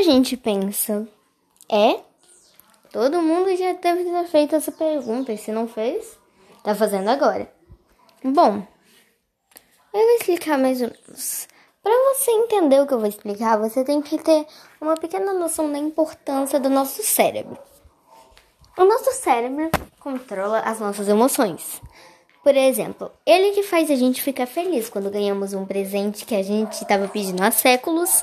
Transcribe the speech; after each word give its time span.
a 0.00 0.02
gente 0.02 0.34
pensa? 0.36 1.06
É? 1.68 2.00
Todo 2.90 3.22
mundo 3.22 3.54
já 3.54 3.74
deve 3.74 4.04
ter 4.04 4.26
feito 4.26 4.56
essa 4.56 4.72
pergunta, 4.72 5.32
e 5.32 5.38
se 5.38 5.52
não 5.52 5.68
fez, 5.68 6.18
tá 6.64 6.74
fazendo 6.74 7.08
agora. 7.08 7.52
Bom, 8.24 8.66
eu 9.92 10.00
vou 10.00 10.16
explicar 10.16 10.58
mais 10.58 10.80
ou 10.80 10.88
menos. 10.88 11.46
Para 11.82 12.14
você 12.14 12.30
entender 12.30 12.80
o 12.80 12.86
que 12.86 12.94
eu 12.94 12.98
vou 12.98 13.08
explicar, 13.08 13.58
você 13.58 13.84
tem 13.84 14.00
que 14.00 14.18
ter 14.18 14.46
uma 14.80 14.96
pequena 14.96 15.34
noção 15.34 15.70
da 15.70 15.78
importância 15.78 16.58
do 16.58 16.70
nosso 16.70 17.02
cérebro. 17.02 17.58
O 18.78 18.84
nosso 18.84 19.12
cérebro 19.12 19.70
controla 19.98 20.60
as 20.60 20.80
nossas 20.80 21.08
emoções. 21.08 21.80
Por 22.42 22.56
exemplo, 22.56 23.10
ele 23.26 23.52
que 23.52 23.62
faz 23.62 23.90
a 23.90 23.94
gente 23.94 24.22
ficar 24.22 24.46
feliz 24.46 24.88
quando 24.88 25.10
ganhamos 25.10 25.52
um 25.52 25.66
presente 25.66 26.24
que 26.24 26.34
a 26.34 26.42
gente 26.42 26.72
estava 26.72 27.06
pedindo 27.06 27.42
há 27.42 27.50
séculos, 27.50 28.22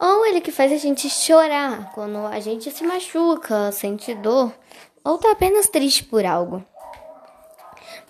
ou 0.00 0.24
ele 0.24 0.40
que 0.40 0.50
faz 0.50 0.72
a 0.72 0.76
gente 0.76 1.10
chorar 1.10 1.92
quando 1.92 2.26
a 2.26 2.40
gente 2.40 2.70
se 2.70 2.82
machuca, 2.82 3.70
sente 3.70 4.14
dor, 4.14 4.52
ou 5.04 5.18
tá 5.18 5.32
apenas 5.32 5.68
triste 5.68 6.04
por 6.04 6.24
algo. 6.24 6.64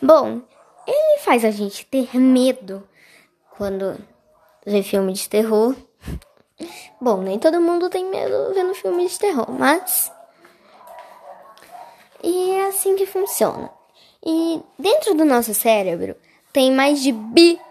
Bom, 0.00 0.40
ele 0.86 1.18
faz 1.18 1.45
a 1.45 1.50
gente 1.50 1.84
ter 1.86 2.16
medo 2.16 2.88
quando 3.56 3.98
vê 4.64 4.82
filme 4.82 5.12
de 5.12 5.28
terror. 5.28 5.74
Bom, 7.00 7.22
nem 7.22 7.38
todo 7.38 7.60
mundo 7.60 7.90
tem 7.90 8.04
medo 8.04 8.54
vendo 8.54 8.74
filme 8.74 9.06
de 9.06 9.18
terror, 9.18 9.50
mas. 9.50 10.12
E 12.22 12.52
é 12.52 12.68
assim 12.68 12.95
que 12.95 13.06
funciona. 13.06 13.70
E 14.24 14.62
dentro 14.78 15.14
do 15.14 15.24
nosso 15.24 15.54
cérebro 15.54 16.14
tem 16.52 16.70
mais 16.70 17.02
de 17.02 17.12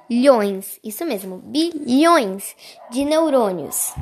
bilhões, 0.09 0.79
isso 0.83 1.05
mesmo, 1.05 1.37
bilhões 1.37 2.55
de 2.89 3.05
neurônios. 3.05 3.93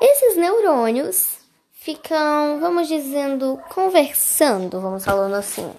Esses 0.00 0.36
neurônios 0.36 1.38
ficam, 1.72 2.60
vamos 2.60 2.86
dizendo, 2.86 3.58
conversando, 3.70 4.80
vamos 4.80 5.04
falando 5.04 5.34
assim. 5.34 5.72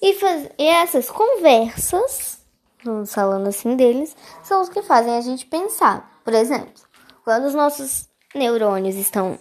E, 0.00 0.14
faz, 0.14 0.48
e 0.58 0.66
essas 0.66 1.10
conversas, 1.10 2.38
vamos 2.82 3.12
falando 3.12 3.48
assim 3.48 3.76
deles, 3.76 4.16
são 4.42 4.62
os 4.62 4.68
que 4.68 4.82
fazem 4.82 5.16
a 5.16 5.20
gente 5.20 5.46
pensar. 5.46 6.20
Por 6.24 6.32
exemplo, 6.32 6.72
quando 7.22 7.44
os 7.44 7.54
nossos 7.54 8.08
neurônios 8.34 8.96
estão 8.96 9.38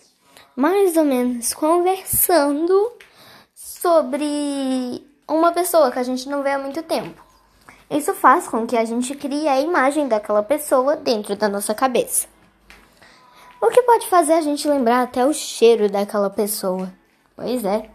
mais 0.56 0.96
ou 0.98 1.06
menos 1.06 1.54
conversando, 1.54 2.92
sobre 3.84 5.06
uma 5.28 5.52
pessoa 5.52 5.92
que 5.92 6.00
a 6.00 6.04
gente 6.04 6.30
não 6.30 6.42
vê 6.42 6.52
há 6.52 6.58
muito 6.58 6.82
tempo. 6.84 7.22
Isso 7.96 8.14
faz 8.14 8.48
com 8.48 8.66
que 8.66 8.76
a 8.76 8.86
gente 8.86 9.16
crie 9.16 9.48
a 9.48 9.62
imagem 9.62 10.08
daquela 10.08 10.42
pessoa 10.44 10.96
dentro 10.96 11.36
da 11.36 11.48
nossa 11.48 11.74
cabeça. 11.74 12.28
O 13.62 13.68
que 13.68 13.82
pode 13.84 14.08
fazer 14.08 14.34
a 14.34 14.42
gente 14.42 14.68
lembrar 14.68 15.04
até 15.04 15.26
o 15.26 15.34
cheiro 15.34 15.90
daquela 15.90 16.30
pessoa. 16.30 16.92
Pois 17.36 17.64
é. 17.64 17.90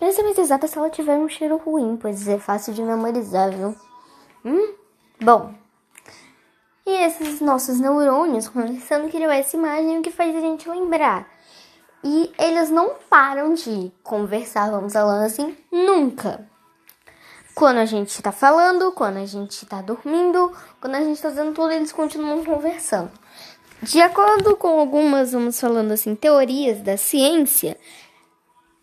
Mais 0.00 0.18
exata, 0.38 0.66
se 0.66 0.78
ela 0.78 0.90
tiver 0.90 1.16
um 1.16 1.28
cheiro 1.28 1.56
ruim, 1.56 1.96
pois 1.96 2.28
é 2.28 2.38
fácil 2.38 2.74
de 2.74 2.82
memorizar, 2.82 3.50
viu? 3.50 3.74
Hum? 4.44 4.74
Bom. 5.20 5.54
E 6.86 6.90
esses 6.90 7.40
nossos 7.40 7.80
neurônios 7.80 8.46
começando 8.50 9.06
a 9.06 9.10
criar 9.10 9.34
essa 9.34 9.56
imagem, 9.56 9.98
o 9.98 10.02
que 10.02 10.10
faz 10.10 10.34
a 10.36 10.40
gente 10.40 10.68
lembrar 10.68 11.26
e 12.02 12.32
eles 12.38 12.70
não 12.70 12.94
param 13.10 13.54
de 13.54 13.92
conversar, 14.02 14.70
vamos 14.70 14.92
falando 14.92 15.24
assim, 15.24 15.56
nunca. 15.70 16.48
Quando 17.58 17.78
a 17.78 17.84
gente 17.84 18.22
tá 18.22 18.30
falando, 18.30 18.92
quando 18.92 19.16
a 19.16 19.26
gente 19.26 19.66
tá 19.66 19.82
dormindo, 19.82 20.52
quando 20.80 20.94
a 20.94 21.00
gente 21.00 21.20
tá 21.20 21.28
fazendo 21.28 21.52
tudo, 21.52 21.72
eles 21.72 21.90
continuam 21.90 22.44
conversando. 22.44 23.10
De 23.82 24.00
acordo 24.00 24.54
com 24.54 24.78
algumas, 24.78 25.32
vamos 25.32 25.58
falando 25.58 25.90
assim, 25.90 26.14
teorias 26.14 26.80
da 26.82 26.96
ciência, 26.96 27.76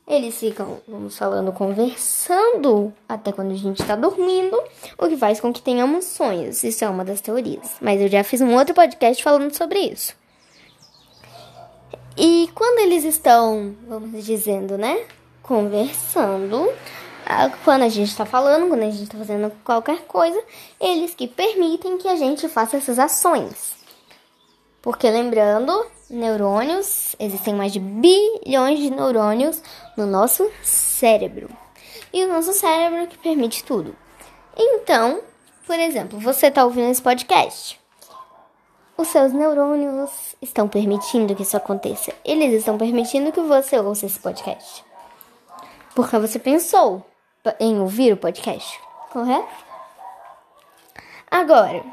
eles 0.06 0.38
ficam, 0.38 0.82
vamos 0.86 1.18
falando, 1.18 1.54
conversando 1.54 2.94
até 3.08 3.32
quando 3.32 3.52
a 3.52 3.56
gente 3.56 3.82
tá 3.82 3.96
dormindo, 3.96 4.62
o 4.98 5.08
que 5.08 5.16
faz 5.16 5.40
com 5.40 5.54
que 5.54 5.62
tenhamos 5.62 6.04
sonhos. 6.04 6.62
Isso 6.62 6.84
é 6.84 6.90
uma 6.90 7.06
das 7.06 7.22
teorias. 7.22 7.76
Mas 7.80 8.02
eu 8.02 8.10
já 8.10 8.26
fiz 8.26 8.42
um 8.42 8.54
outro 8.58 8.76
podcast 8.76 9.24
falando 9.24 9.56
sobre 9.56 9.80
isso. 9.80 10.14
E 12.18 12.50
quando 12.54 12.80
eles 12.80 13.06
estão, 13.06 13.74
vamos 13.88 14.26
dizendo, 14.26 14.78
né, 14.78 15.06
conversando, 15.42 16.70
quando 17.64 17.84
a 17.84 17.90
gente 17.90 18.10
está 18.10 18.26
falando, 18.26 18.68
quando 18.68 18.84
a 18.84 18.90
gente 18.90 19.04
está 19.04 19.18
fazendo 19.18 19.52
qualquer 19.64 20.02
coisa, 20.02 20.42
eles 20.80 21.16
que 21.16 21.28
permitem 21.28 21.98
que 21.98 22.08
a 22.08 22.16
gente 22.16 22.48
faça 22.48 22.78
essas 22.78 23.00
ações. 23.00 23.74
Porque 24.82 25.10
lembrando, 25.10 25.86
neurônios, 26.10 27.16
existem 27.20 27.56
mais 27.56 27.74
de 27.74 27.80
bilhões 27.80 28.80
de 28.80 28.92
neurônios 28.92 29.62
no 29.98 30.06
nosso 30.06 30.48
cérebro. 30.62 31.50
E 32.14 32.24
o 32.24 32.28
nosso 32.28 32.54
cérebro 32.54 33.00
é 33.00 33.08
que 33.08 33.18
permite 33.18 33.64
tudo. 33.64 33.96
Então, 34.56 35.22
por 35.66 35.80
exemplo, 35.80 36.20
você 36.20 36.48
está 36.48 36.64
ouvindo 36.64 36.92
esse 36.92 37.02
podcast. 37.02 37.80
Os 38.96 39.08
seus 39.08 39.34
neurônios 39.34 40.36
estão 40.42 40.68
permitindo 40.68 41.36
que 41.36 41.42
isso 41.42 41.58
aconteça. 41.58 42.14
Eles 42.24 42.54
estão 42.54 42.78
permitindo 42.78 43.32
que 43.32 43.42
você 43.42 43.78
ouça 43.80 44.06
esse 44.06 44.20
podcast. 44.20 44.86
Porque 45.96 46.18
você 46.20 46.38
pensou 46.38 47.04
em 47.60 47.80
ouvir 47.80 48.14
o 48.14 48.18
podcast, 48.18 48.80
correto? 49.12 49.66
Agora, 51.30 51.84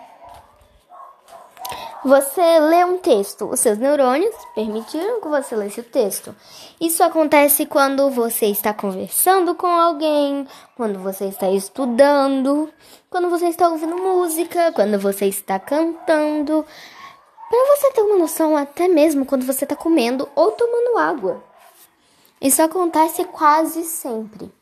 você 2.05 2.59
lê 2.59 2.85
um 2.85 2.99
texto, 2.99 3.49
os 3.49 3.61
seus 3.61 3.79
neurônios 3.79 4.35
permitiram 4.57 5.21
que 5.21 5.29
você 5.29 5.55
lesse 5.55 5.81
o 5.81 5.85
texto. 5.85 6.35
Isso 6.81 7.03
acontece 7.05 7.65
quando 7.65 8.11
você 8.11 8.47
está 8.47 8.75
conversando 8.75 9.55
com 9.55 9.69
alguém, 9.69 10.47
quando 10.77 10.99
você 10.99 11.27
está 11.27 11.49
estudando, 11.49 12.69
quando 13.09 13.31
você 13.31 13.47
está 13.47 13.69
ouvindo 13.69 13.97
música, 13.97 14.73
quando 14.73 14.99
você 14.99 15.27
está 15.27 15.61
cantando. 15.61 16.67
Para 17.49 17.77
você 17.77 17.93
ter 17.93 18.01
uma 18.01 18.19
noção, 18.19 18.57
até 18.57 18.89
mesmo 18.89 19.25
quando 19.25 19.47
você 19.47 19.65
está 19.65 19.77
comendo 19.77 20.29
ou 20.35 20.51
tomando 20.51 20.99
água. 20.99 21.45
Isso 22.41 22.61
acontece 22.61 23.25
quase 23.27 23.85
sempre. 23.85 24.53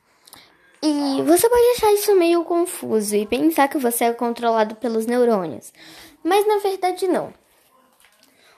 E 0.83 1.23
você 1.23 1.49
pode 1.49 1.77
achar 1.77 1.93
isso 1.93 2.17
meio 2.17 2.43
confuso 2.45 3.15
e 3.15 3.27
pensar 3.27 3.69
que 3.69 3.77
você 3.77 4.05
é 4.05 4.13
controlado 4.13 4.75
pelos 4.77 5.05
neurônios. 5.05 5.73
Mas 6.25 6.47
na 6.47 6.59
verdade 6.59 7.07
não. 7.07 7.33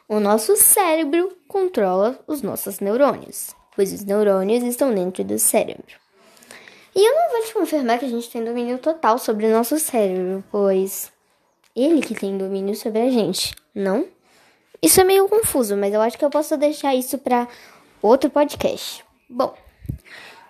O 0.09 0.21
nosso 0.21 0.57
cérebro 0.57 1.37
controla 1.49 2.19
os 2.27 2.43
nossos 2.43 2.81
neurônios, 2.81 3.57
pois 3.75 3.93
os 3.93 4.05
neurônios 4.05 4.63
estão 4.63 4.95
dentro 4.95 5.25
do 5.25 5.39
cérebro. 5.39 5.97
E 6.95 7.09
eu 7.09 7.15
não 7.15 7.31
vou 7.31 7.43
te 7.47 7.55
confirmar 7.55 7.99
que 7.99 8.05
a 8.05 8.09
gente 8.09 8.29
tem 8.29 8.45
domínio 8.45 8.79
total 8.79 9.19
sobre 9.19 9.47
o 9.47 9.51
nosso 9.51 9.79
cérebro, 9.79 10.45
pois 10.51 11.11
ele 11.75 12.03
que 12.03 12.15
tem 12.15 12.37
domínio 12.37 12.75
sobre 12.75 13.01
a 13.01 13.11
gente, 13.11 13.55
não? 13.75 14.07
Isso 14.83 15.01
é 15.01 15.05
meio 15.05 15.29
confuso, 15.29 15.77
mas 15.77 15.95
eu 15.95 16.03
acho 16.03 16.19
que 16.19 16.25
eu 16.25 16.31
posso 16.31 16.57
deixar 16.57 16.95
isso 16.95 17.17
para 17.17 17.49
outro 18.03 18.29
podcast. 18.29 19.03
Bom, 19.31 19.55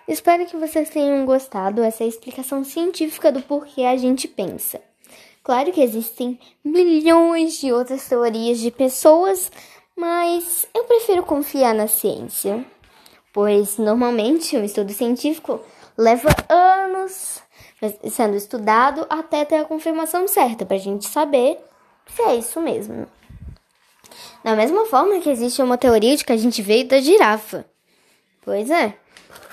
espero 0.07 0.45
que 0.45 0.57
vocês 0.57 0.89
tenham 0.89 1.25
gostado 1.25 1.81
dessa 1.81 2.03
explicação 2.03 2.63
científica 2.63 3.31
do 3.31 3.41
porquê 3.41 3.83
a 3.83 3.97
gente 3.97 4.27
pensa. 4.27 4.81
Claro 5.43 5.71
que 5.71 5.81
existem 5.81 6.39
milhões 6.63 7.59
de 7.59 7.71
outras 7.73 8.07
teorias 8.07 8.59
de 8.59 8.71
pessoas, 8.71 9.51
mas 9.95 10.67
eu 10.73 10.85
prefiro 10.85 11.23
confiar 11.23 11.73
na 11.73 11.87
ciência, 11.87 12.65
pois 13.33 13.77
normalmente 13.77 14.57
um 14.57 14.63
estudo 14.63 14.93
científico 14.93 15.59
leva 15.97 16.29
anos 16.49 17.41
sendo 18.09 18.35
estudado 18.35 19.05
até 19.09 19.43
ter 19.43 19.57
a 19.57 19.65
confirmação 19.65 20.27
certa 20.27 20.65
para 20.65 20.77
a 20.77 20.79
gente 20.79 21.05
saber 21.05 21.59
se 22.07 22.21
é 22.21 22.35
isso 22.35 22.61
mesmo. 22.61 23.07
Da 24.43 24.55
mesma 24.55 24.85
forma 24.85 25.19
que 25.19 25.29
existe 25.29 25.61
uma 25.61 25.77
teoria 25.77 26.15
de 26.15 26.23
que 26.23 26.31
a 26.31 26.37
gente 26.37 26.61
veio 26.61 26.87
da 26.87 26.99
girafa. 26.99 27.65
Pois 28.41 28.69
é, 28.69 28.93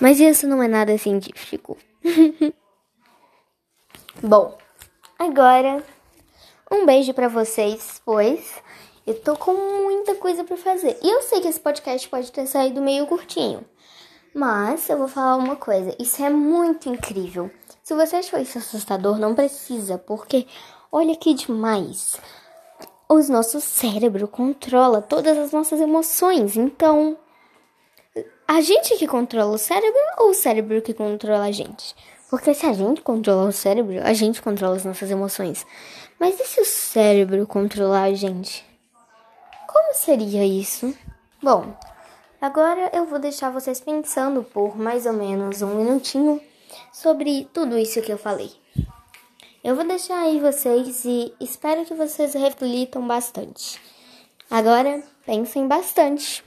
mas 0.00 0.20
isso 0.20 0.46
não 0.46 0.62
é 0.62 0.68
nada 0.68 0.96
científico. 0.98 1.76
Bom. 4.22 4.56
Agora, 5.18 5.84
um 6.70 6.86
beijo 6.86 7.12
para 7.12 7.28
vocês, 7.28 8.00
pois 8.04 8.62
eu 9.06 9.14
tô 9.14 9.36
com 9.36 9.52
muita 9.52 10.14
coisa 10.14 10.44
para 10.44 10.56
fazer. 10.56 10.98
E 11.02 11.08
eu 11.10 11.22
sei 11.22 11.40
que 11.40 11.48
esse 11.48 11.60
podcast 11.60 12.08
pode 12.08 12.30
ter 12.30 12.46
saído 12.46 12.80
meio 12.80 13.06
curtinho. 13.06 13.64
Mas 14.32 14.88
eu 14.88 14.96
vou 14.96 15.08
falar 15.08 15.36
uma 15.36 15.56
coisa, 15.56 15.94
isso 15.98 16.24
é 16.24 16.30
muito 16.30 16.88
incrível. 16.88 17.50
Se 17.82 17.94
você 17.94 18.16
achou 18.16 18.38
isso 18.38 18.58
assustador, 18.58 19.18
não 19.18 19.34
precisa, 19.34 19.98
porque 19.98 20.46
olha 20.92 21.16
que 21.16 21.34
demais. 21.34 22.16
O 23.08 23.18
nosso 23.18 23.60
cérebro 23.60 24.28
controla 24.28 25.02
todas 25.02 25.36
as 25.36 25.50
nossas 25.50 25.80
emoções. 25.80 26.56
Então, 26.56 27.18
a 28.50 28.60
gente 28.60 28.96
que 28.96 29.06
controla 29.06 29.54
o 29.54 29.58
cérebro 29.58 30.00
ou 30.18 30.30
o 30.30 30.34
cérebro 30.34 30.82
que 30.82 30.92
controla 30.92 31.44
a 31.44 31.52
gente? 31.52 31.94
Porque 32.28 32.52
se 32.52 32.66
a 32.66 32.72
gente 32.72 33.00
controla 33.00 33.48
o 33.48 33.52
cérebro, 33.52 34.02
a 34.02 34.12
gente 34.12 34.42
controla 34.42 34.74
as 34.74 34.84
nossas 34.84 35.08
emoções. 35.08 35.64
Mas 36.18 36.40
e 36.40 36.44
se 36.44 36.60
o 36.60 36.64
cérebro 36.64 37.46
controlar 37.46 38.02
a 38.02 38.14
gente? 38.14 38.68
como 39.68 39.94
seria 39.94 40.44
isso? 40.44 40.92
Bom, 41.40 41.72
agora 42.40 42.90
eu 42.92 43.06
vou 43.06 43.20
deixar 43.20 43.50
vocês 43.50 43.80
pensando 43.80 44.42
por 44.42 44.76
mais 44.76 45.06
ou 45.06 45.12
menos 45.12 45.62
um 45.62 45.76
minutinho 45.76 46.40
sobre 46.92 47.48
tudo 47.52 47.78
isso 47.78 48.02
que 48.02 48.12
eu 48.12 48.18
falei. 48.18 48.50
Eu 49.62 49.76
vou 49.76 49.86
deixar 49.86 50.22
aí 50.22 50.40
vocês 50.40 51.04
e 51.04 51.32
espero 51.40 51.84
que 51.84 51.94
vocês 51.94 52.34
reflitam 52.34 53.06
bastante. 53.06 53.80
Agora, 54.50 55.00
pensem 55.24 55.68
bastante. 55.68 56.42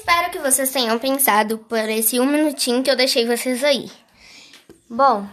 Espero 0.00 0.30
que 0.30 0.38
vocês 0.38 0.70
tenham 0.70 0.98
pensado 0.98 1.58
por 1.58 1.78
esse 1.78 2.18
um 2.18 2.24
minutinho 2.24 2.82
que 2.82 2.90
eu 2.90 2.96
deixei 2.96 3.26
vocês 3.26 3.62
aí. 3.62 3.90
Bom, 4.88 5.26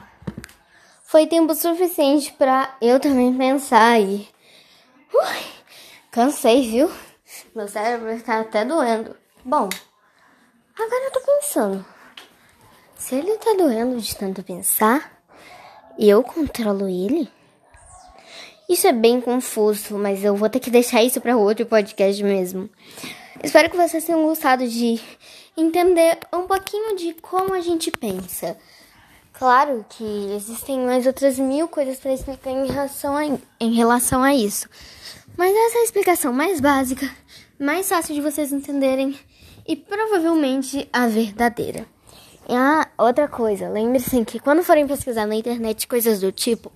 foi 1.06 1.26
tempo 1.26 1.56
suficiente 1.56 2.34
para 2.34 2.76
eu 2.82 3.00
também 3.00 3.34
pensar 3.34 3.94
aí. 3.94 4.28
Ui, 5.14 5.44
cansei, 6.12 6.70
viu? 6.70 6.92
Meu 7.56 7.70
cérebro 7.70 8.10
está 8.10 8.42
até 8.42 8.66
doendo. 8.66 9.16
Bom, 9.44 9.70
agora 10.78 11.06
eu 11.06 11.12
tô 11.12 11.22
pensando. 11.22 11.86
Se 12.98 13.16
ele 13.16 13.38
tá 13.38 13.54
doendo 13.58 14.02
de 14.02 14.16
tanto 14.18 14.44
pensar, 14.44 15.18
eu 15.98 16.22
controlo 16.24 16.90
ele? 16.90 17.32
Isso 18.68 18.86
é 18.86 18.92
bem 18.92 19.22
confuso, 19.22 19.98
mas 19.98 20.26
eu 20.26 20.36
vou 20.36 20.50
ter 20.50 20.60
que 20.60 20.70
deixar 20.70 21.02
isso 21.02 21.22
para 21.22 21.38
outro 21.38 21.66
podcast 21.66 22.22
mesmo. 22.22 22.70
Espero 23.44 23.70
que 23.70 23.78
vocês 23.78 24.04
tenham 24.04 24.24
gostado 24.24 24.68
de 24.68 25.00
entender 25.56 26.18
um 26.34 26.48
pouquinho 26.48 26.96
de 26.96 27.14
como 27.14 27.54
a 27.54 27.62
gente 27.62 27.92
pensa. 27.92 28.58
Claro 29.34 29.86
que 29.88 30.04
existem 30.36 30.80
mais 30.80 31.06
outras 31.06 31.38
mil 31.38 31.68
coisas 31.68 32.00
para 32.00 32.14
explicar 32.14 32.50
em 32.50 32.66
relação, 32.66 33.16
a, 33.16 33.26
em 33.60 33.74
relação 33.74 34.24
a 34.24 34.34
isso. 34.34 34.68
Mas 35.38 35.56
essa 35.56 35.78
é 35.78 35.82
a 35.82 35.84
explicação 35.84 36.34
mais 36.34 36.60
básica, 36.60 37.08
mais 37.60 37.88
fácil 37.88 38.16
de 38.16 38.22
vocês 38.22 38.52
entenderem 38.52 39.18
e 39.68 39.76
provavelmente 39.76 40.90
a 40.92 41.08
verdadeira. 41.08 41.86
Ah, 42.50 42.88
outra 42.98 43.28
coisa, 43.28 43.70
lembre-se 43.70 44.26
que 44.26 44.40
quando 44.40 44.64
forem 44.64 44.88
pesquisar 44.88 45.28
na 45.28 45.36
internet 45.36 45.88
coisas 45.88 46.22
do 46.22 46.32
tipo, 46.32 46.72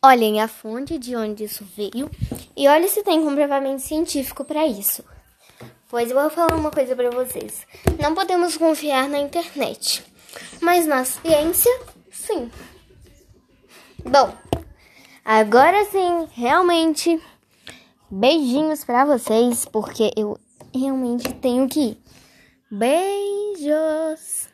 olhem 0.00 0.40
a 0.40 0.46
fonte 0.46 0.96
de 0.96 1.16
onde 1.16 1.44
isso 1.44 1.66
veio 1.76 2.08
e 2.56 2.68
olhem 2.68 2.88
se 2.88 3.02
tem 3.02 3.24
comprovamento 3.24 3.82
científico 3.82 4.44
para 4.44 4.64
isso. 4.64 5.02
Pois 5.88 6.10
eu 6.10 6.20
vou 6.20 6.28
falar 6.28 6.54
uma 6.54 6.70
coisa 6.70 6.94
para 6.94 7.10
vocês. 7.10 7.66
Não 7.98 8.14
podemos 8.14 8.58
confiar 8.58 9.08
na 9.08 9.18
internet, 9.18 10.04
mas 10.60 10.86
na 10.86 11.02
ciência, 11.02 11.80
sim. 12.12 12.50
Bom, 14.04 14.34
agora 15.24 15.86
sim, 15.86 16.28
realmente, 16.34 17.18
beijinhos 18.10 18.84
para 18.84 19.06
vocês, 19.06 19.64
porque 19.64 20.10
eu 20.14 20.38
realmente 20.74 21.32
tenho 21.34 21.66
que 21.66 21.80
ir. 21.80 22.02
Beijos! 22.70 24.46